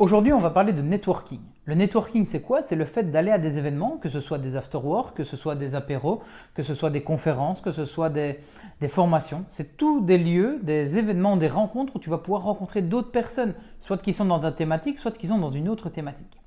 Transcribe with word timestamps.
Aujourd'hui, 0.00 0.32
on 0.32 0.38
va 0.38 0.50
parler 0.50 0.72
de 0.72 0.80
networking. 0.80 1.40
Le 1.64 1.74
networking, 1.74 2.24
c'est 2.24 2.40
quoi? 2.40 2.62
C'est 2.62 2.76
le 2.76 2.84
fait 2.84 3.10
d'aller 3.10 3.32
à 3.32 3.38
des 3.38 3.58
événements, 3.58 3.96
que 3.96 4.08
ce 4.08 4.20
soit 4.20 4.38
des 4.38 4.54
after-work, 4.54 5.16
que 5.16 5.24
ce 5.24 5.36
soit 5.36 5.56
des 5.56 5.74
apéros, 5.74 6.22
que 6.54 6.62
ce 6.62 6.72
soit 6.72 6.90
des 6.90 7.02
conférences, 7.02 7.60
que 7.60 7.72
ce 7.72 7.84
soit 7.84 8.08
des, 8.08 8.38
formations. 8.86 9.44
C'est 9.50 9.76
tous 9.76 10.00
des 10.00 10.16
lieux, 10.16 10.60
des 10.62 10.98
événements, 10.98 11.36
des 11.36 11.48
rencontres 11.48 11.96
où 11.96 11.98
tu 11.98 12.10
vas 12.10 12.18
pouvoir 12.18 12.42
rencontrer 12.42 12.80
d'autres 12.80 13.10
personnes, 13.10 13.54
soit 13.80 14.00
qui 14.00 14.12
sont 14.12 14.24
dans 14.24 14.38
ta 14.38 14.52
thématique, 14.52 15.00
soit 15.00 15.10
qui 15.10 15.26
sont 15.26 15.38
dans 15.38 15.50
une 15.50 15.68
autre 15.68 15.88
thématique. 15.88 16.38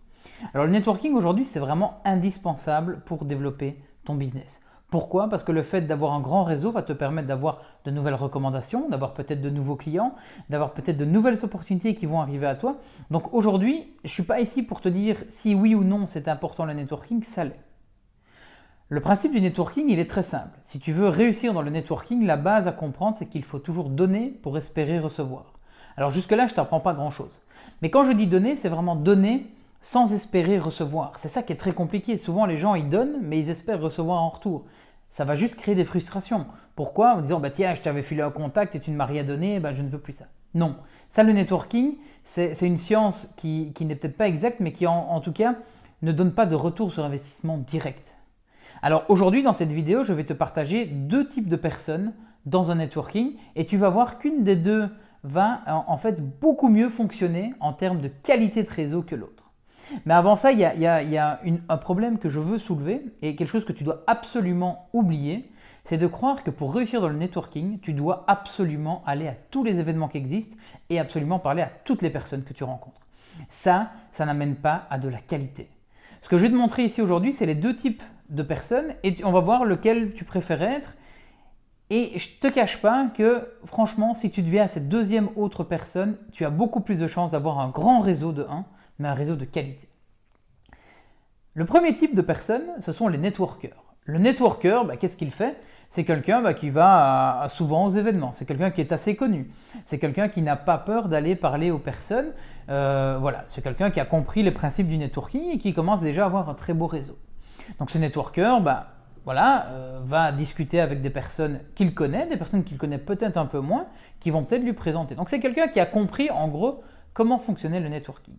Alors 0.54 0.66
le 0.66 0.72
networking 0.72 1.14
aujourd'hui, 1.14 1.44
c'est 1.44 1.60
vraiment 1.60 2.00
indispensable 2.06 3.02
pour 3.06 3.26
développer 3.26 3.78
ton 4.06 4.16
business. 4.16 4.62
Pourquoi? 4.92 5.30
Parce 5.30 5.46
que 5.46 5.54
le 5.54 5.64
fait 5.64 5.84
d'avoir 5.84 6.12
un 6.12 6.20
grand 6.20 6.44
réseau 6.44 6.70
va 6.74 6.84
te 6.84 6.92
permettre 6.92 7.30
d'avoir 7.30 7.62
de 7.86 7.92
nouvelles 7.92 8.14
recommandations, 8.14 8.90
d'avoir 8.90 9.14
peut-être 9.14 9.42
de 9.42 9.50
nouveaux 9.50 9.78
clients, 9.78 10.14
d'avoir 10.50 10.74
peut-être 10.74 10.98
de 10.98 11.06
nouvelles 11.06 11.46
opportunités 11.46 11.96
qui 11.96 12.06
vont 12.06 12.20
arriver 12.20 12.46
à 12.46 12.56
toi. 12.56 12.76
Donc 13.10 13.34
aujourd'hui, 13.34 13.94
je 14.04 14.10
ne 14.10 14.14
suis 14.14 14.24
pas 14.24 14.42
ici 14.42 14.64
pour 14.64 14.82
te 14.82 14.90
dire 14.90 15.16
si 15.30 15.56
oui 15.56 15.76
ou 15.76 15.86
non 15.86 16.08
c'est 16.08 16.28
important 16.28 16.66
le 16.66 16.74
networking, 16.74 17.24
ça 17.24 17.46
l'est. 17.46 17.60
Le 18.90 19.00
principe 19.00 19.32
du 19.32 19.40
networking, 19.40 19.86
il 19.88 19.98
est 19.98 20.10
très 20.10 20.24
simple. 20.24 20.60
Si 20.60 20.78
tu 20.78 20.92
veux 20.92 21.08
réussir 21.08 21.54
dans 21.54 21.62
le 21.62 21.72
networking, 21.72 22.26
la 22.26 22.36
base 22.36 22.68
à 22.68 22.74
comprendre, 22.74 23.16
c'est 23.18 23.28
qu'il 23.28 23.46
faut 23.46 23.60
toujours 23.60 23.90
donner 23.90 24.28
pour 24.28 24.58
espérer 24.58 25.00
recevoir. 25.00 25.54
Alors 25.96 26.10
jusque-là, 26.10 26.48
je 26.48 26.52
ne 26.52 26.56
t'apprends 26.58 26.82
pas 26.82 26.94
grand-chose. 26.94 27.42
Mais 27.82 27.90
quand 27.90 28.04
je 28.04 28.12
dis 28.12 28.28
donner, 28.28 28.58
c'est 28.58 28.68
vraiment 28.68 28.98
donner 28.98 29.54
sans 29.82 30.14
espérer 30.14 30.60
recevoir. 30.60 31.14
C'est 31.18 31.28
ça 31.28 31.42
qui 31.42 31.52
est 31.52 31.58
très 31.58 31.74
compliqué. 31.74 32.16
Souvent, 32.16 32.46
les 32.46 32.58
gens, 32.58 32.76
ils 32.76 32.88
donnent, 32.88 33.18
mais 33.22 33.40
ils 33.40 33.50
espèrent 33.50 33.82
recevoir 33.82 34.22
en 34.22 34.30
retour. 34.30 34.66
Ça 35.12 35.26
va 35.26 35.36
juste 35.36 35.56
créer 35.56 35.76
des 35.76 35.86
frustrations. 35.86 36.48
Pourquoi? 36.76 37.16
En 37.16 37.22
disant, 37.22 37.40
bah, 37.40 37.52
tiens, 37.52 37.76
je 37.76 37.82
t'avais 37.82 38.02
filé 38.02 38.22
un 38.22 38.32
contact 38.32 38.76
et 38.76 38.80
tu 38.80 38.92
ne 38.92 38.96
m'as 38.96 39.06
rien 39.06 39.26
donné, 39.26 39.60
bah, 39.60 39.74
je 39.74 39.82
ne 39.82 39.90
veux 39.90 40.00
plus 40.00 40.14
ça. 40.14 40.26
Non. 40.54 40.78
Ça, 41.10 41.24
le 41.24 41.34
networking, 41.34 41.98
c'est 42.24 42.60
une 42.62 42.78
science 42.78 43.30
qui, 43.36 43.74
n'est 43.82 43.96
peut-être 43.96 44.16
pas 44.16 44.28
exacte, 44.28 44.62
mais 44.62 44.72
qui, 44.72 44.88
en, 44.88 45.20
tout 45.20 45.34
cas, 45.34 45.56
ne 46.02 46.14
donne 46.14 46.34
pas 46.34 46.46
de 46.46 46.56
retour 46.56 46.94
sur 46.94 47.04
investissement 47.04 47.58
direct. 47.58 48.18
Alors 48.82 49.04
aujourd'hui, 49.10 49.44
dans 49.44 49.54
cette 49.54 49.72
vidéo, 49.72 50.04
je 50.04 50.14
vais 50.14 50.24
te 50.24 50.34
partager 50.34 50.86
deux 50.86 51.28
types 51.28 51.48
de 51.48 51.56
personnes 51.56 52.14
dans 52.46 52.72
un 52.72 52.76
networking 52.76 53.36
et 53.56 53.66
tu 53.66 53.78
vas 53.78 53.90
voir 53.90 54.18
qu'une 54.18 54.44
des 54.44 54.56
deux 54.56 54.90
va 55.24 55.62
en 55.68 55.98
fait 55.98 56.20
beaucoup 56.40 56.68
mieux 56.68 56.90
fonctionner 56.90 57.54
en 57.60 57.74
termes 57.74 58.02
de 58.02 58.08
qualité 58.08 58.64
de 58.64 58.70
réseau 58.70 59.04
que 59.04 59.14
l'autre. 59.14 59.41
Mais 60.06 60.14
avant 60.14 60.36
ça, 60.36 60.52
il 60.52 60.60
y 60.60 60.66
a, 60.66 61.40
un 61.70 61.78
problème 61.78 62.18
que 62.18 62.30
je 62.30 62.40
veux 62.40 62.58
soulever 62.58 63.04
et 63.22 63.36
quelque 63.36 63.48
chose 63.48 63.66
que 63.66 63.74
tu 63.74 63.84
dois 63.84 64.04
absolument 64.08 64.90
oublier, 64.94 65.52
c'est 65.84 65.98
de 65.98 66.08
croire 66.08 66.44
que 66.44 66.52
pour 66.52 66.74
réussir 66.74 67.02
dans 67.02 67.10
le 67.10 67.16
networking, 67.18 67.80
tu 67.80 67.94
dois 67.94 68.24
absolument 68.28 69.04
aller 69.06 69.28
à 69.28 69.36
tous 69.50 69.64
les 69.64 69.80
événements 69.80 70.08
qui 70.08 70.18
existent 70.18 70.58
et 70.90 71.00
absolument 71.00 71.40
parler 71.40 71.64
à 71.64 71.72
toutes 71.84 72.02
les 72.02 72.10
personnes 72.10 72.44
que 72.44 72.54
tu 72.54 72.64
rencontres. 72.64 73.02
Ça, 73.50 73.92
ça 74.12 74.26
n'amène 74.26 74.56
pas 74.56 74.86
à 74.90 75.00
de 75.00 75.10
la 75.10 75.20
qualité. 75.20 75.70
Ce 76.22 76.30
que 76.30 76.38
je 76.38 76.44
vais 76.44 76.50
te 76.50 76.56
montrer 76.56 76.84
ici 76.84 77.02
aujourd'hui, 77.02 77.34
c'est 77.34 77.46
les 77.46 77.56
deux 77.56 77.76
types 77.76 78.04
de 78.30 78.44
personnes 78.44 78.94
et 79.04 79.16
on 79.24 79.32
va 79.32 79.40
voir 79.40 79.66
lequel 79.66 80.14
tu 80.14 80.24
préfères 80.24 80.62
être. 80.62 80.96
Et 81.90 82.18
je 82.18 82.30
te 82.40 82.48
cache 82.48 82.80
pas 82.80 83.08
que 83.08 83.48
franchement, 83.66 84.14
si 84.14 84.32
tu 84.32 84.44
deviens 84.44 84.68
cette 84.68 84.88
deuxième 84.88 85.30
autre 85.36 85.64
personne, 85.64 86.18
tu 86.32 86.46
as 86.46 86.50
beaucoup 86.50 86.80
plus 86.80 87.00
de 87.00 87.08
chances 87.08 87.32
d'avoir 87.32 87.60
un 87.60 87.70
grand 87.70 88.00
réseau 88.00 88.32
de 88.32 88.44
1 88.44 88.66
mais 89.02 89.10
un 89.10 89.14
réseau 89.14 89.36
de 89.36 89.46
qualité. 89.46 89.88
Le 91.54 91.66
premier 91.66 91.94
type 91.94 92.16
de 92.16 92.22
personnes, 92.22 92.64
ce 92.80 92.94
sont 92.94 93.10
les 93.10 93.18
networkers. 93.18 93.84
Le 94.06 94.20
networker, 94.20 94.86
bah, 94.86 94.98
qu'est-ce 94.98 95.18
qu'il 95.18 95.32
fait? 95.32 95.58
C'est 95.90 96.06
quelqu'un 96.06 96.42
bah, 96.42 96.54
qui 96.54 96.70
va 96.70 97.46
souvent 97.50 97.86
aux 97.86 97.90
événements, 97.90 98.32
c'est 98.32 98.46
quelqu'un 98.46 98.72
qui 98.72 98.80
est 98.80 98.94
assez 98.94 99.18
connu, 99.18 99.50
c'est 99.84 100.00
quelqu'un 100.00 100.30
qui 100.30 100.42
n'a 100.42 100.56
pas 100.56 100.78
peur 100.78 101.10
d'aller 101.10 101.36
parler 101.36 101.70
aux 101.70 101.80
personnes, 101.80 102.32
euh, 102.70 103.18
voilà, 103.20 103.44
c'est 103.48 103.62
quelqu'un 103.62 103.92
qui 103.92 104.00
a 104.00 104.06
compris 104.06 104.42
les 104.42 104.52
principes 104.52 104.88
du 104.88 104.98
networking 104.98 105.52
et 105.52 105.58
qui 105.58 105.74
commence 105.74 106.00
déjà 106.00 106.24
à 106.24 106.28
avoir 106.28 106.50
un 106.50 106.54
très 106.54 106.74
beau 106.74 106.88
réseau. 106.88 107.18
Donc 107.78 107.90
ce 107.92 107.98
networker, 107.98 108.62
bah, 108.62 108.94
voilà, 109.26 109.68
euh, 109.72 110.00
va 110.02 110.32
discuter 110.32 110.80
avec 110.80 111.02
des 111.02 111.10
personnes 111.10 111.60
qu'il 111.76 111.94
connaît, 111.94 112.26
des 112.28 112.38
personnes 112.38 112.64
qu'il 112.64 112.78
connaît 112.78 112.98
peut-être 112.98 113.36
un 113.36 113.46
peu 113.46 113.60
moins, 113.60 113.88
qui 114.22 114.32
vont 114.32 114.46
peut-être 114.46 114.64
lui 114.64 114.74
présenter. 114.74 115.16
Donc 115.16 115.30
c'est 115.30 115.42
quelqu'un 115.42 115.68
qui 115.68 115.82
a 115.82 115.86
compris 115.86 116.32
en 116.32 116.48
gros 116.48 116.82
comment 117.14 117.38
fonctionnait 117.38 117.82
le 117.82 117.90
networking. 117.90 118.36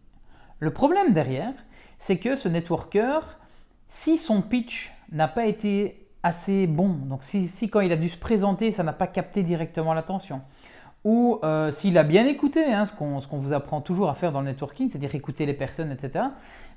Le 0.62 0.70
problème 0.70 1.12
derrière, 1.12 1.54
c'est 1.98 2.18
que 2.18 2.36
ce 2.36 2.48
networker, 2.48 3.36
si 3.88 4.16
son 4.16 4.42
pitch 4.42 4.92
n'a 5.10 5.26
pas 5.26 5.46
été 5.46 6.06
assez 6.22 6.68
bon, 6.68 6.90
donc 6.90 7.24
si, 7.24 7.68
quand 7.68 7.80
il 7.80 7.90
a 7.90 7.96
dû 7.96 8.08
se 8.08 8.16
présenter, 8.16 8.70
ça 8.70 8.84
n'a 8.84 8.92
pas 8.92 9.08
capté 9.08 9.42
directement 9.42 9.92
l'attention, 9.92 10.40
ou 11.02 11.40
euh, 11.42 11.72
s'il 11.72 11.98
a 11.98 12.04
bien 12.04 12.28
écouté, 12.28 12.64
hein, 12.64 12.84
ce 12.84 12.92
qu'on 12.92 13.38
vous 13.38 13.52
apprend 13.52 13.80
toujours 13.80 14.08
à 14.08 14.14
faire 14.14 14.30
dans 14.30 14.40
le 14.40 14.46
networking, 14.46 14.88
c'est-à-dire 14.88 15.12
écouter 15.16 15.46
les 15.46 15.54
personnes, 15.54 15.90
etc., 15.90 16.26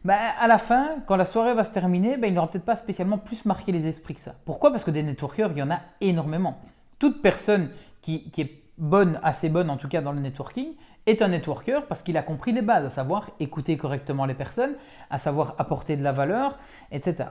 bah, 0.04 0.18
à 0.40 0.48
la 0.48 0.58
fin, 0.58 0.96
quand 1.06 1.16
la 1.16 1.26
soirée 1.26 1.54
va 1.54 1.64
se 1.64 1.72
terminer, 1.72 2.18
bah, 2.18 2.26
il 2.26 2.34
n'aura 2.34 2.50
peut-être 2.50 2.66
pas 2.66 2.76
spécialement 2.76 3.20
plus 3.20 3.46
marqué 3.46 3.72
les 3.72 3.86
esprits 3.86 4.16
que 4.16 4.20
ça. 4.20 4.34
Pourquoi? 4.46 4.72
Parce 4.72 4.84
que 4.84 4.90
des 4.90 5.04
networkers, 5.04 5.52
il 5.52 5.60
y 5.60 5.62
en 5.62 5.70
a 5.70 5.82
énormément. 6.02 6.58
Toute 6.98 7.22
personne 7.22 7.70
qui, 8.02 8.32
qui 8.32 8.42
est 8.42 8.64
bonne, 8.80 9.20
assez 9.22 9.50
bonne 9.50 9.70
en 9.70 9.78
tout 9.78 9.88
cas 9.88 10.02
dans 10.02 10.12
le 10.12 10.22
networking, 10.22 10.70
est 11.06 11.22
un 11.22 11.28
networker 11.28 11.86
parce 11.88 12.02
qu'il 12.02 12.18
a 12.18 12.24
compris 12.24 12.52
les 12.52 12.62
bases, 12.62 12.86
à 12.86 12.90
savoir 12.90 13.30
écouter 13.40 13.78
correctement 13.78 14.26
les 14.26 14.34
personnes, 14.34 14.76
à 15.10 15.18
savoir 15.18 15.56
apporter 15.58 15.98
de 15.98 16.04
la 16.04 16.12
valeur, 16.12 16.58
etc. 16.92 17.30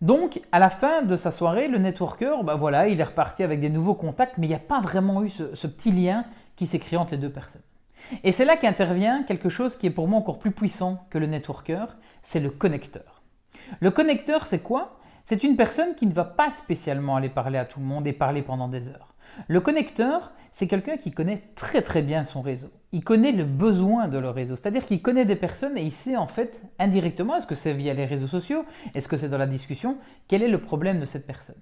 Donc, 0.00 0.40
à 0.52 0.58
la 0.60 0.70
fin 0.70 1.02
de 1.02 1.16
sa 1.16 1.30
soirée, 1.30 1.66
le 1.66 1.78
networker, 1.78 2.44
bah 2.44 2.54
voilà, 2.54 2.88
il 2.88 3.00
est 3.00 3.04
reparti 3.04 3.42
avec 3.42 3.60
des 3.60 3.68
nouveaux 3.68 3.94
contacts, 3.94 4.38
mais 4.38 4.46
il 4.46 4.50
n'y 4.50 4.54
a 4.54 4.60
pas 4.60 4.80
vraiment 4.80 5.22
eu 5.24 5.28
ce, 5.28 5.66
petit 5.66 5.90
lien 5.90 6.24
qui 6.54 6.66
s'est 6.66 6.96
entre 6.96 7.12
les 7.12 7.18
deux 7.18 7.32
personnes. 7.32 7.62
Et 8.22 8.30
c'est 8.30 8.44
là 8.44 8.56
qu'intervient 8.56 9.24
quelque 9.24 9.48
chose 9.48 9.76
qui 9.76 9.86
est 9.86 9.90
pour 9.90 10.06
moi 10.06 10.18
encore 10.18 10.38
plus 10.38 10.52
puissant 10.52 11.04
que 11.10 11.18
le 11.18 11.26
networker, 11.26 11.96
c'est 12.22 12.40
le 12.40 12.50
connecteur. 12.50 13.22
Le 13.80 13.90
connecteur, 13.90 14.46
c'est 14.46 14.60
quoi? 14.60 14.98
C'est 15.24 15.42
une 15.42 15.56
personne 15.56 15.94
qui 15.94 16.06
ne 16.06 16.14
va 16.14 16.24
pas 16.24 16.50
spécialement 16.50 17.16
aller 17.16 17.28
parler 17.28 17.58
à 17.58 17.64
tout 17.64 17.80
le 17.80 17.86
monde 17.86 18.06
et 18.06 18.12
parler 18.12 18.42
pendant 18.42 18.68
des 18.68 18.88
heures. 18.88 19.07
Le 19.46 19.60
connecteur, 19.60 20.30
c'est 20.50 20.66
quelqu'un 20.66 20.96
qui 20.96 21.12
connaît 21.12 21.42
très 21.54 21.82
très 21.82 22.02
bien 22.02 22.24
son 22.24 22.42
réseau. 22.42 22.70
Il 22.92 23.04
connaît 23.04 23.32
le 23.32 23.44
besoin 23.44 24.08
de 24.08 24.18
le 24.18 24.30
réseau, 24.30 24.56
c'est-à-dire 24.56 24.84
qu'il 24.84 25.02
connaît 25.02 25.24
des 25.24 25.36
personnes 25.36 25.76
et 25.76 25.82
il 25.82 25.92
sait 25.92 26.16
en 26.16 26.26
fait 26.26 26.62
indirectement, 26.78 27.36
est-ce 27.36 27.46
que 27.46 27.54
c'est 27.54 27.74
via 27.74 27.94
les 27.94 28.06
réseaux 28.06 28.26
sociaux, 28.26 28.64
est-ce 28.94 29.08
que 29.08 29.16
c'est 29.16 29.28
dans 29.28 29.38
la 29.38 29.46
discussion, 29.46 29.98
quel 30.26 30.42
est 30.42 30.48
le 30.48 30.60
problème 30.60 31.00
de 31.00 31.06
cette 31.06 31.26
personne? 31.26 31.56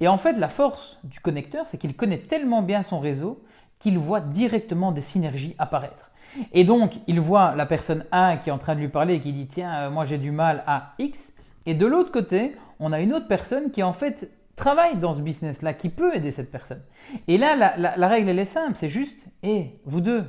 Et 0.00 0.08
en 0.08 0.16
fait, 0.16 0.34
la 0.34 0.48
force 0.48 0.98
du 1.04 1.20
connecteur, 1.20 1.66
c'est 1.66 1.78
qu'il 1.78 1.96
connaît 1.96 2.22
tellement 2.22 2.62
bien 2.62 2.82
son 2.82 3.00
réseau 3.00 3.42
qu'il 3.78 3.98
voit 3.98 4.20
directement 4.20 4.92
des 4.92 5.02
synergies 5.02 5.54
apparaître. 5.58 6.10
Et 6.52 6.64
donc, 6.64 6.94
il 7.06 7.20
voit 7.20 7.54
la 7.54 7.66
personne 7.66 8.04
A 8.10 8.36
qui 8.36 8.48
est 8.48 8.52
en 8.52 8.58
train 8.58 8.74
de 8.74 8.80
lui 8.80 8.88
parler 8.88 9.14
et 9.14 9.20
qui 9.20 9.32
dit 9.32 9.46
Tiens, 9.46 9.74
euh, 9.74 9.90
moi 9.90 10.04
j'ai 10.04 10.18
du 10.18 10.30
mal 10.30 10.62
à 10.66 10.94
X. 10.98 11.34
Et 11.66 11.74
de 11.74 11.86
l'autre 11.86 12.12
côté, 12.12 12.56
on 12.78 12.92
a 12.92 13.00
une 13.00 13.12
autre 13.12 13.28
personne 13.28 13.70
qui 13.70 13.82
en 13.82 13.92
fait 13.92 14.30
travaille 14.56 14.98
dans 14.98 15.12
ce 15.12 15.20
business-là, 15.20 15.74
qui 15.74 15.90
peut 15.90 16.14
aider 16.16 16.32
cette 16.32 16.50
personne. 16.50 16.82
Et 17.28 17.38
là, 17.38 17.76
la, 17.76 18.08
règle, 18.08 18.30
elle 18.30 18.38
est 18.38 18.44
simple, 18.46 18.74
c'est 18.74 18.88
juste, 18.88 19.26
hé, 19.42 19.80
vous 19.84 20.00
deux, 20.00 20.24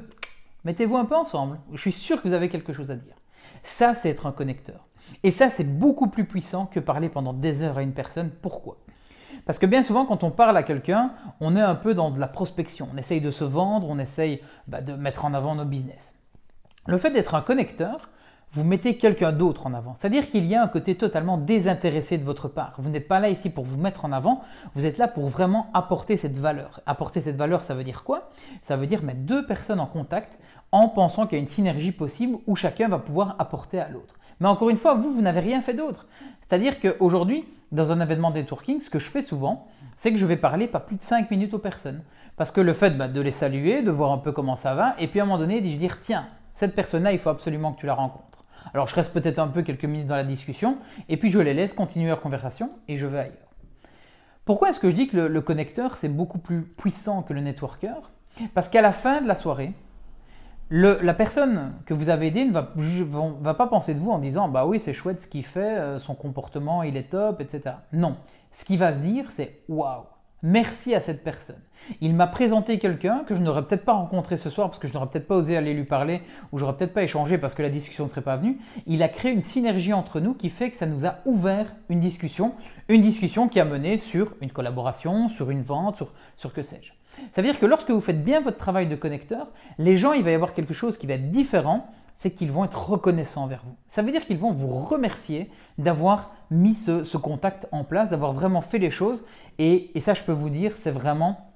mettez-vous 0.65 0.97
un 0.97 1.05
peu 1.05 1.15
ensemble. 1.15 1.59
Je 1.71 1.79
suis 1.79 1.91
sûr 1.91 2.21
que 2.21 2.27
vous 2.27 2.33
avez 2.33 2.49
quelque 2.49 2.73
chose 2.73 2.91
à 2.91 2.95
dire. 2.95 3.15
Ça, 3.63 3.95
c'est 3.95 4.09
être 4.09 4.27
un 4.27 4.31
connecteur. 4.31 4.85
Et 5.23 5.31
ça, 5.31 5.49
c'est 5.49 5.63
beaucoup 5.63 6.09
plus 6.09 6.25
puissant 6.25 6.65
que 6.65 6.79
parler 6.79 7.09
pendant 7.09 7.33
des 7.33 7.63
heures 7.63 7.77
à 7.77 7.81
une 7.81 7.93
personne. 7.93 8.31
Pourquoi? 8.41 8.77
Parce 9.45 9.59
que 9.59 9.65
bien 9.65 9.81
souvent, 9.81 10.05
quand 10.05 10.25
on 10.25 10.31
parle 10.31 10.57
à 10.57 10.63
quelqu'un, 10.63 11.13
on 11.39 11.55
est 11.55 11.61
un 11.61 11.75
peu 11.75 11.93
dans 11.93 12.11
de 12.11 12.19
la 12.19 12.27
prospection. 12.27 12.89
On 12.93 12.97
essaye 12.97 13.21
de 13.21 13.31
se 13.31 13.45
vendre, 13.45 13.87
on 13.89 13.97
essaye 13.97 14.41
bah, 14.67 14.81
de 14.81 14.93
mettre 14.93 15.23
en 15.23 15.33
avant 15.33 15.55
nos 15.55 15.63
business. 15.63 16.13
Le 16.85 16.97
fait 16.97 17.11
d'être 17.11 17.33
un 17.33 17.41
connecteur, 17.41 18.09
vous 18.49 18.63
mettez 18.63 18.97
quelqu'un 18.97 19.33
d'autre 19.33 19.67
en 19.67 19.73
avant. 19.73 19.93
C'est-à-dire 19.95 20.29
qu'il 20.29 20.45
y 20.45 20.55
a 20.55 20.63
un 20.63 20.67
côté 20.67 20.95
totalement 20.95 21.37
désintéressé 21.37 22.17
de 22.17 22.23
votre 22.23 22.47
part. 22.47 22.75
Vous 22.77 22.89
n'êtes 22.89 23.07
pas 23.07 23.19
là 23.19 23.29
ici 23.29 23.49
pour 23.49 23.65
vous 23.65 23.77
mettre 23.77 24.05
en 24.05 24.11
avant, 24.11 24.41
vous 24.73 24.85
êtes 24.85 24.97
là 24.97 25.07
pour 25.07 25.27
vraiment 25.27 25.69
apporter 25.73 26.15
cette 26.17 26.37
valeur. 26.37 26.81
Apporter 26.85 27.19
cette 27.19 27.35
valeur, 27.35 27.63
ça 27.63 27.75
veut 27.75 27.83
dire 27.83 28.03
quoi? 28.03 28.29
Ça 28.61 28.77
veut 28.77 28.85
dire 28.85 29.03
mettre 29.03 29.19
deux 29.19 29.45
personnes 29.45 29.79
en 29.79 29.85
contact 29.85 30.39
en 30.71 30.87
pensant 30.89 31.27
qu'il 31.27 31.37
y 31.37 31.39
a 31.39 31.41
une 31.41 31.49
synergie 31.49 31.91
possible 31.91 32.37
où 32.47 32.55
chacun 32.55 32.87
va 32.87 32.99
pouvoir 32.99 33.35
apporter 33.39 33.79
à 33.79 33.89
l'autre. 33.89 34.15
Mais 34.39 34.47
encore 34.47 34.69
une 34.69 34.77
fois, 34.77 34.95
vous, 34.95 35.11
vous 35.11 35.21
n'avez 35.21 35.39
rien 35.39 35.61
fait 35.61 35.73
d'autre. 35.73 36.07
C'est-à-dire 36.41 36.79
qu'aujourd'hui, 36.79 37.45
dans 37.71 37.91
un 37.91 37.99
événement 37.99 38.31
networking, 38.31 38.79
ce 38.79 38.89
que 38.89 38.99
je 38.99 39.09
fais 39.09 39.21
souvent, 39.21 39.67
c'est 39.95 40.11
que 40.11 40.17
je 40.17 40.25
vais 40.25 40.37
parler 40.37 40.67
pas 40.67 40.79
plus 40.79 40.95
de 40.95 41.01
5 41.01 41.31
minutes 41.31 41.53
aux 41.53 41.59
personnes. 41.59 42.03
Parce 42.37 42.51
que 42.51 42.61
le 42.61 42.71
fait 42.71 42.91
bah, 42.91 43.07
de 43.07 43.19
les 43.19 43.31
saluer, 43.31 43.81
de 43.81 43.91
voir 43.91 44.11
un 44.11 44.19
peu 44.19 44.31
comment 44.31 44.55
ça 44.55 44.75
va, 44.75 44.95
et 44.99 45.07
puis 45.07 45.19
à 45.19 45.23
un 45.23 45.25
moment 45.25 45.39
donné, 45.39 45.59
de 45.59 45.67
dire, 45.67 45.99
tiens, 45.99 46.27
cette 46.53 46.75
personne-là, 46.75 47.11
il 47.11 47.17
faut 47.17 47.29
absolument 47.29 47.73
que 47.73 47.79
tu 47.79 47.85
la 47.87 47.95
rencontres. 47.95 48.36
Alors 48.73 48.87
je 48.87 48.95
reste 48.95 49.13
peut-être 49.13 49.39
un 49.39 49.47
peu 49.47 49.61
quelques 49.61 49.85
minutes 49.85 50.07
dans 50.07 50.15
la 50.15 50.23
discussion, 50.23 50.77
et 51.09 51.17
puis 51.17 51.29
je 51.29 51.39
les 51.39 51.53
laisse 51.53 51.73
continuer 51.73 52.07
leur 52.07 52.21
conversation, 52.21 52.71
et 52.87 52.97
je 52.97 53.05
vais 53.05 53.19
ailleurs. 53.19 53.47
Pourquoi 54.45 54.69
est-ce 54.69 54.79
que 54.79 54.89
je 54.89 54.95
dis 54.95 55.07
que 55.07 55.17
le, 55.17 55.41
connecteur, 55.41 55.97
c'est 55.97 56.07
beaucoup 56.07 56.37
plus 56.37 56.61
puissant 56.61 57.21
que 57.21 57.33
le 57.33 57.41
networker? 57.41 58.11
Parce 58.53 58.69
qu'à 58.69 58.81
la 58.81 58.93
fin 58.93 59.21
de 59.21 59.27
la 59.27 59.35
soirée, 59.35 59.73
la 60.69 61.13
personne 61.13 61.73
que 61.85 61.93
vous 61.93 62.09
avez 62.09 62.27
aidée 62.27 62.45
ne 62.45 62.53
va, 62.53 62.73
va, 63.41 63.53
pas 63.53 63.67
penser 63.67 63.93
de 63.93 63.99
vous 63.99 64.11
en 64.11 64.19
disant 64.19 64.47
bah 64.49 64.65
oui 64.65 64.79
c'est 64.79 64.93
chouette 64.93 65.21
ce 65.21 65.27
qu'il 65.27 65.45
fait, 65.45 65.77
euh, 65.77 65.99
son 65.99 66.13
comportement 66.15 66.83
il 66.83 66.97
est 66.97 67.09
top, 67.09 67.41
etc. 67.41 67.75
Non, 67.93 68.17
ce 68.51 68.65
qu'il 68.65 68.77
va 68.77 68.93
se 68.93 68.99
dire 68.99 69.31
c'est 69.31 69.63
waouh, 69.69 70.03
Merci 70.43 70.93
à 70.93 70.99
cette 70.99 71.23
personne. 71.23 71.59
Il 71.99 72.13
m'a 72.13 72.27
présenté 72.27 72.77
quelqu'un 72.77 73.23
que 73.25 73.33
je 73.33 73.41
n'aurais 73.41 73.65
peut-être 73.65 73.85
pas 73.85 73.93
rencontré 73.93 74.37
ce 74.37 74.51
soir 74.51 74.69
parce 74.69 74.77
que 74.77 74.87
je 74.87 74.93
n'aurais 74.93 75.07
peut-être 75.07 75.27
pas 75.27 75.35
osé 75.35 75.57
aller 75.57 75.73
lui 75.73 75.85
parler 75.85 76.21
ou 76.51 76.59
j'aurais 76.59 76.77
peut-être 76.77 76.93
pas 76.93 77.01
échangé 77.01 77.39
parce 77.39 77.55
que 77.55 77.63
la 77.63 77.69
discussion 77.69 78.03
ne 78.03 78.09
serait 78.09 78.21
pas 78.21 78.37
venue. 78.37 78.59
Il 78.85 79.01
a 79.01 79.09
créé 79.09 79.31
une 79.31 79.41
synergie 79.41 79.93
entre 79.93 80.19
nous 80.19 80.35
qui 80.35 80.49
fait 80.49 80.69
que 80.69 80.77
ça 80.77 80.85
nous 80.85 81.07
a 81.07 81.15
ouvert 81.25 81.73
une 81.89 81.99
discussion, 81.99 82.53
une 82.87 83.01
discussion 83.01 83.49
qui 83.49 83.59
a 83.59 83.65
mené 83.65 83.97
sur 83.97 84.35
une 84.41 84.51
collaboration, 84.51 85.27
sur 85.27 85.49
une 85.49 85.63
vente, 85.63 85.95
sur, 85.95 86.13
sur 86.35 86.53
que 86.53 86.61
sais-je. 86.61 86.91
Ça 87.31 87.41
veut 87.41 87.47
dire 87.47 87.59
que 87.59 87.65
lorsque 87.65 87.89
vous 87.89 88.01
faites 88.01 88.23
bien 88.23 88.41
votre 88.41 88.57
travail 88.57 88.87
de 88.87 88.95
connecteur, 88.95 89.47
les 89.79 89.97
gens, 89.97 90.13
il 90.13 90.23
va 90.23 90.29
y 90.29 90.35
avoir 90.35 90.53
quelque 90.53 90.73
chose 90.73 90.99
qui 90.99 91.07
va 91.07 91.15
être 91.15 91.31
différent, 91.31 91.89
c'est 92.17 92.31
qu'ils 92.31 92.51
vont 92.51 92.65
être 92.65 92.89
reconnaissants 92.89 93.43
envers 93.43 93.61
vous. 93.63 93.75
Ça 93.87 94.01
veut 94.01 94.11
dire 94.11 94.25
qu'ils 94.25 94.39
vont 94.39 94.51
vous 94.51 94.69
remercier 94.69 95.51
d'avoir 95.77 96.33
mis 96.49 96.73
ce, 96.73 97.15
contact 97.15 97.67
en 97.71 97.83
place, 97.83 98.09
d'avoir 98.09 98.33
vraiment 98.33 98.61
fait 98.61 98.79
les 98.79 98.89
choses. 98.89 99.23
Et, 99.59 99.91
ça, 99.99 100.15
je 100.15 100.23
peux 100.23 100.31
vous 100.31 100.49
dire, 100.49 100.75
c'est 100.75 100.91
vraiment 100.91 101.53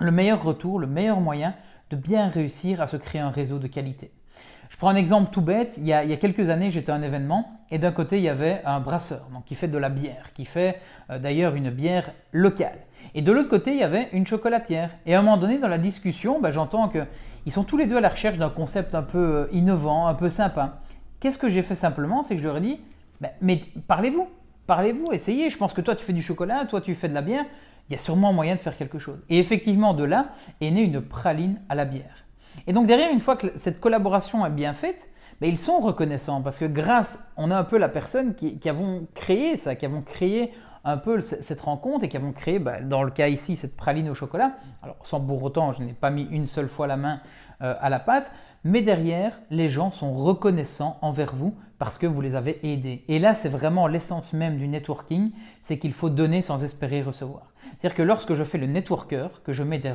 le 0.00 0.10
meilleur 0.10 0.42
retour, 0.42 0.80
le 0.80 0.88
meilleur 0.88 1.20
moyen 1.20 1.54
de 1.90 1.96
bien 1.96 2.28
réussir 2.28 2.82
à 2.82 2.88
se 2.88 2.96
créer 2.96 3.20
un 3.20 3.30
réseau 3.30 3.60
de 3.60 3.68
qualité. 3.68 4.10
Je 4.68 4.76
prends 4.76 4.88
un 4.88 4.96
exemple 4.96 5.30
tout 5.30 5.42
bête. 5.42 5.76
Il 5.78 5.86
y 5.86 5.92
a, 5.92 6.16
quelques 6.16 6.48
années, 6.48 6.72
j'étais 6.72 6.90
à 6.90 6.96
un 6.96 7.02
événement 7.02 7.60
et 7.70 7.78
d'un 7.78 7.92
côté, 7.92 8.18
il 8.18 8.24
y 8.24 8.28
avait 8.28 8.62
un 8.64 8.80
brasseur 8.80 9.28
qui 9.46 9.54
fait 9.54 9.68
de 9.68 9.78
la 9.78 9.90
bière, 9.90 10.32
qui 10.34 10.44
fait 10.44 10.80
euh, 11.10 11.20
d'ailleurs 11.20 11.54
une 11.54 11.70
bière 11.70 12.10
locale. 12.32 12.78
Et 13.14 13.22
de 13.22 13.32
l'autre 13.32 13.48
côté, 13.48 13.72
il 13.72 13.78
y 13.78 13.82
avait 13.82 14.08
une 14.12 14.26
chocolatière. 14.26 14.90
Et 15.06 15.14
à 15.14 15.18
un 15.18 15.22
moment 15.22 15.36
donné, 15.36 15.58
dans 15.58 15.68
la 15.68 15.78
discussion, 15.78 16.40
bah, 16.40 16.50
j'entends 16.50 16.88
qu'ils 16.88 17.52
sont 17.52 17.64
tous 17.64 17.76
les 17.76 17.86
deux 17.86 17.96
à 17.96 18.00
la 18.00 18.08
recherche 18.08 18.38
d'un 18.38 18.50
concept 18.50 18.94
un 18.94 19.02
peu 19.02 19.18
euh, 19.18 19.46
innovant, 19.52 20.06
un 20.06 20.14
peu 20.14 20.30
sympa. 20.30 20.80
Qu'est-ce 21.18 21.38
que 21.38 21.48
j'ai 21.48 21.62
fait 21.62 21.74
simplement? 21.74 22.22
C'est 22.22 22.36
que 22.36 22.42
je 22.42 22.46
leur 22.46 22.56
ai 22.58 22.60
dit, 22.60 22.80
bah, 23.20 23.30
mais 23.40 23.60
parlez-vous, 23.88 24.28
parlez-vous, 24.66 25.12
essayez. 25.12 25.50
Je 25.50 25.58
pense 25.58 25.72
que 25.72 25.80
toi, 25.80 25.96
tu 25.96 26.04
fais 26.04 26.12
du 26.12 26.22
chocolat, 26.22 26.64
toi, 26.66 26.80
tu 26.80 26.94
fais 26.94 27.08
de 27.08 27.14
la 27.14 27.22
bière. 27.22 27.44
Il 27.88 27.92
y 27.92 27.96
a 27.96 27.98
sûrement 27.98 28.32
moyen 28.32 28.54
de 28.54 28.60
faire 28.60 28.76
quelque 28.76 28.98
chose. 28.98 29.24
Et 29.28 29.38
effectivement, 29.38 29.94
de 29.94 30.04
là 30.04 30.28
est 30.60 30.70
née 30.70 30.84
une 30.84 31.00
praline 31.00 31.60
à 31.68 31.74
la 31.74 31.84
bière. 31.84 32.24
Et 32.66 32.72
donc 32.72 32.86
derrière, 32.86 33.10
une 33.12 33.20
fois 33.20 33.36
que 33.36 33.46
cette 33.56 33.80
collaboration 33.80 34.44
est 34.46 34.50
bien 34.50 34.72
faite, 34.72 35.08
bah, 35.40 35.46
ils 35.46 35.58
sont 35.58 35.78
reconnaissants 35.80 36.42
parce 36.42 36.58
que 36.58 36.66
grâce, 36.66 37.18
on 37.36 37.50
a 37.50 37.56
un 37.56 37.64
peu 37.64 37.78
la 37.78 37.88
personne 37.88 38.34
qui, 38.34 38.58
qui 38.58 38.68
avons 38.68 39.06
créé 39.14 39.56
ça, 39.56 39.74
qui 39.74 39.86
avons 39.86 40.02
créé 40.02 40.52
un 40.84 40.96
peu 40.96 41.20
cette 41.20 41.60
rencontre 41.60 42.04
et 42.04 42.08
qui 42.08 42.16
avons 42.16 42.32
créé, 42.32 42.58
bah, 42.58 42.80
dans 42.80 43.02
le 43.02 43.10
cas 43.10 43.28
ici, 43.28 43.56
cette 43.56 43.76
praline 43.76 44.08
au 44.08 44.14
chocolat. 44.14 44.54
Alors, 44.82 44.96
sans 45.02 45.20
pour 45.20 45.42
autant, 45.42 45.72
je 45.72 45.82
n'ai 45.82 45.92
pas 45.92 46.10
mis 46.10 46.24
une 46.30 46.46
seule 46.46 46.68
fois 46.68 46.86
la 46.86 46.96
main 46.96 47.20
euh, 47.62 47.74
à 47.80 47.90
la 47.90 48.00
pâte, 48.00 48.30
mais 48.64 48.82
derrière, 48.82 49.38
les 49.50 49.68
gens 49.68 49.90
sont 49.90 50.12
reconnaissants 50.12 50.98
envers 51.02 51.34
vous 51.34 51.54
parce 51.78 51.96
que 51.96 52.06
vous 52.06 52.20
les 52.20 52.34
avez 52.34 52.60
aidés. 52.70 53.04
Et 53.08 53.18
là, 53.18 53.34
c'est 53.34 53.48
vraiment 53.48 53.86
l'essence 53.86 54.34
même 54.34 54.58
du 54.58 54.68
networking, 54.68 55.32
c'est 55.62 55.78
qu'il 55.78 55.94
faut 55.94 56.10
donner 56.10 56.42
sans 56.42 56.62
espérer 56.62 57.02
recevoir. 57.02 57.52
C'est-à-dire 57.78 57.96
que 57.96 58.02
lorsque 58.02 58.34
je 58.34 58.44
fais 58.44 58.58
le 58.58 58.66
networker, 58.66 59.42
que 59.42 59.52
je 59.52 59.62
mets 59.62 59.78
des 59.78 59.94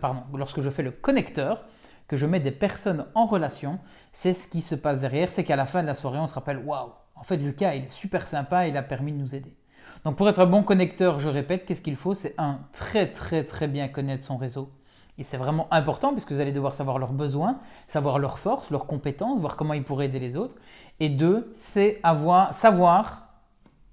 pardon, 0.00 0.22
lorsque 0.34 0.60
je 0.60 0.70
fais 0.70 0.82
le 0.82 0.92
connecteur, 0.92 1.64
que 2.06 2.16
je 2.16 2.26
mets 2.26 2.40
des 2.40 2.52
personnes 2.52 3.06
en 3.14 3.26
relation, 3.26 3.80
c'est 4.12 4.34
ce 4.34 4.46
qui 4.46 4.60
se 4.60 4.74
passe 4.74 5.00
derrière, 5.00 5.32
c'est 5.32 5.42
qu'à 5.42 5.56
la 5.56 5.66
fin 5.66 5.82
de 5.82 5.88
la 5.88 5.94
soirée, 5.94 6.18
on 6.18 6.26
se 6.26 6.34
rappelle, 6.34 6.58
waouh, 6.58 6.92
en 7.16 7.22
fait, 7.22 7.36
Lucas, 7.36 7.74
il 7.74 7.84
est 7.84 7.90
super 7.90 8.26
sympa, 8.26 8.68
il 8.68 8.76
a 8.76 8.82
permis 8.82 9.12
de 9.12 9.18
nous 9.18 9.34
aider. 9.34 9.56
Donc 10.04 10.16
pour 10.16 10.28
être 10.28 10.40
un 10.40 10.46
bon 10.46 10.62
connecteur, 10.62 11.18
je 11.18 11.28
répète, 11.28 11.66
qu'est-ce 11.66 11.82
qu'il 11.82 11.96
faut? 11.96 12.14
C'est 12.14 12.34
un, 12.38 12.58
très 12.72 13.10
très 13.10 13.44
très 13.44 13.68
bien 13.68 13.88
connaître 13.88 14.24
son 14.24 14.36
réseau. 14.36 14.70
Et 15.16 15.22
c'est 15.22 15.36
vraiment 15.36 15.68
important 15.70 16.12
puisque 16.12 16.32
vous 16.32 16.40
allez 16.40 16.52
devoir 16.52 16.74
savoir 16.74 16.98
leurs 16.98 17.12
besoins, 17.12 17.58
savoir 17.86 18.18
leurs 18.18 18.38
forces, 18.38 18.70
leurs 18.70 18.86
compétences, 18.86 19.40
voir 19.40 19.56
comment 19.56 19.74
ils 19.74 19.84
pourraient 19.84 20.06
aider 20.06 20.18
les 20.18 20.36
autres. 20.36 20.56
Et 21.00 21.08
deux, 21.08 21.50
c'est 21.52 22.00
avoir, 22.02 22.52
savoir, 22.52 23.28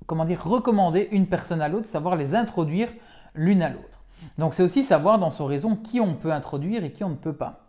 comment 0.08 0.26
dire, 0.26 0.44
recommander 0.44 1.10
une 1.12 1.28
personne 1.28 1.62
à 1.62 1.68
l'autre, 1.68 1.86
savoir 1.86 2.16
les 2.16 2.34
introduire 2.34 2.90
l'une 3.36 3.62
à 3.62 3.70
l'autre. 3.70 4.04
Donc 4.38 4.54
c'est 4.54 4.64
aussi 4.64 4.84
savoir 4.84 5.20
dans 5.20 5.32
son 5.32 5.46
réseau 5.46 5.76
qui 5.76 6.00
on 6.00 6.16
peut 6.16 6.32
introduire 6.32 6.84
et 6.84 6.92
qui 6.92 7.04
on 7.04 7.10
ne 7.10 7.16
peut 7.16 7.34
pas. 7.34 7.68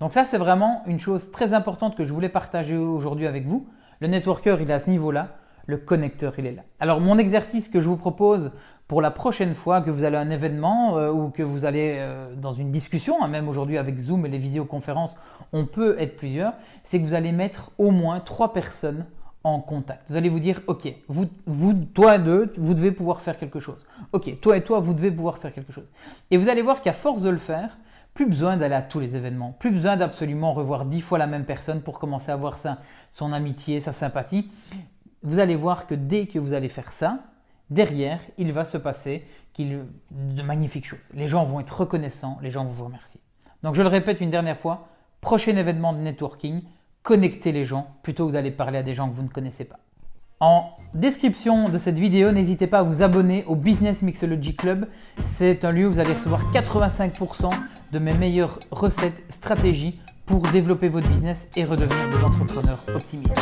Donc 0.00 0.12
ça 0.12 0.24
c'est 0.24 0.38
vraiment 0.38 0.82
une 0.86 0.98
chose 0.98 1.30
très 1.30 1.52
importante 1.54 1.96
que 1.96 2.04
je 2.04 2.12
voulais 2.12 2.28
partager 2.28 2.76
aujourd'hui 2.76 3.26
avec 3.26 3.46
vous. 3.46 3.66
Le 4.00 4.08
networker 4.08 4.60
il 4.60 4.70
est 4.70 4.74
à 4.74 4.80
ce 4.80 4.90
niveau-là 4.90 5.36
le 5.66 5.76
connecteur, 5.76 6.34
il 6.38 6.46
est 6.46 6.52
là. 6.52 6.62
Alors 6.80 7.00
mon 7.00 7.18
exercice 7.18 7.68
que 7.68 7.80
je 7.80 7.88
vous 7.88 7.96
propose 7.96 8.52
pour 8.88 9.00
la 9.00 9.10
prochaine 9.10 9.54
fois 9.54 9.80
que 9.80 9.90
vous 9.90 10.04
allez 10.04 10.16
à 10.16 10.20
un 10.20 10.30
événement 10.30 10.98
euh, 10.98 11.10
ou 11.10 11.30
que 11.30 11.42
vous 11.42 11.64
allez 11.64 11.96
euh, 11.98 12.34
dans 12.34 12.52
une 12.52 12.70
discussion, 12.70 13.22
hein, 13.22 13.28
même 13.28 13.48
aujourd'hui 13.48 13.78
avec 13.78 13.98
Zoom 13.98 14.26
et 14.26 14.28
les 14.28 14.38
vidéoconférences, 14.38 15.14
on 15.52 15.66
peut 15.66 15.96
être 15.98 16.16
plusieurs, 16.16 16.52
c'est 16.84 17.00
que 17.00 17.04
vous 17.04 17.14
allez 17.14 17.32
mettre 17.32 17.70
au 17.78 17.90
moins 17.90 18.20
trois 18.20 18.52
personnes 18.52 19.06
en 19.44 19.60
contact. 19.60 20.10
Vous 20.10 20.16
allez 20.16 20.28
vous 20.28 20.40
dire, 20.40 20.60
ok, 20.66 20.94
vous, 21.08 21.74
toi 21.94 22.16
et 22.16 22.18
deux, 22.18 22.52
vous 22.58 22.74
devez 22.74 22.92
pouvoir 22.92 23.22
faire 23.22 23.38
quelque 23.38 23.58
chose. 23.60 23.84
Ok, 24.12 24.40
toi 24.40 24.56
et 24.56 24.62
toi, 24.62 24.78
vous 24.78 24.94
devez 24.94 25.10
pouvoir 25.10 25.38
faire 25.38 25.52
quelque 25.52 25.72
chose. 25.72 25.88
Et 26.30 26.36
vous 26.36 26.48
allez 26.48 26.62
voir 26.62 26.80
qu'à 26.82 26.92
force 26.92 27.22
de 27.22 27.30
le 27.30 27.38
faire, 27.38 27.78
plus 28.14 28.26
besoin 28.26 28.56
d'aller 28.56 28.74
à 28.74 28.82
tous 28.82 29.00
les 29.00 29.16
événements, 29.16 29.52
plus 29.52 29.70
besoin 29.70 29.96
d'absolument 29.96 30.52
revoir 30.52 30.84
dix 30.84 31.00
fois 31.00 31.18
la 31.18 31.26
même 31.26 31.46
personne 31.46 31.80
pour 31.80 31.98
commencer 31.98 32.30
à 32.30 32.36
voir 32.36 32.58
sa, 32.58 32.78
son 33.10 33.32
amitié, 33.32 33.80
sa 33.80 33.92
sympathie 33.92 34.50
vous 35.22 35.38
allez 35.38 35.56
voir 35.56 35.86
que 35.86 35.94
dès 35.94 36.26
que 36.26 36.38
vous 36.38 36.52
allez 36.52 36.68
faire 36.68 36.92
ça, 36.92 37.20
derrière, 37.70 38.20
il 38.38 38.52
va 38.52 38.64
se 38.64 38.76
passer 38.76 39.24
de 39.58 40.42
magnifiques 40.42 40.86
choses. 40.86 41.10
Les 41.14 41.26
gens 41.26 41.44
vont 41.44 41.60
être 41.60 41.80
reconnaissants, 41.80 42.38
les 42.42 42.50
gens 42.50 42.64
vont 42.64 42.72
vous 42.72 42.84
remercier. 42.84 43.20
Donc 43.62 43.74
je 43.74 43.82
le 43.82 43.88
répète 43.88 44.20
une 44.20 44.30
dernière 44.30 44.58
fois, 44.58 44.88
prochain 45.20 45.56
événement 45.56 45.92
de 45.92 45.98
networking, 45.98 46.62
connectez 47.02 47.52
les 47.52 47.64
gens 47.64 47.94
plutôt 48.02 48.28
que 48.28 48.32
d'aller 48.32 48.50
parler 48.50 48.78
à 48.78 48.82
des 48.82 48.94
gens 48.94 49.08
que 49.08 49.14
vous 49.14 49.22
ne 49.22 49.28
connaissez 49.28 49.64
pas. 49.64 49.78
En 50.40 50.70
description 50.94 51.68
de 51.68 51.78
cette 51.78 51.98
vidéo, 51.98 52.32
n'hésitez 52.32 52.66
pas 52.66 52.80
à 52.80 52.82
vous 52.82 53.02
abonner 53.02 53.44
au 53.46 53.54
Business 53.54 54.02
Mixology 54.02 54.56
Club. 54.56 54.88
C'est 55.22 55.64
un 55.64 55.70
lieu 55.70 55.86
où 55.86 55.92
vous 55.92 56.00
allez 56.00 56.14
recevoir 56.14 56.52
85% 56.52 57.48
de 57.92 57.98
mes 58.00 58.12
meilleures 58.14 58.58
recettes, 58.72 59.22
stratégies 59.28 60.00
pour 60.26 60.42
développer 60.42 60.88
votre 60.88 61.08
business 61.08 61.46
et 61.54 61.64
redevenir 61.64 62.10
des 62.10 62.24
entrepreneurs 62.24 62.82
optimistes. 62.92 63.40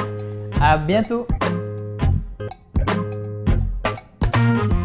À 0.61 0.77
bientôt! 0.77 1.27
thank 4.41 4.73
you 4.73 4.80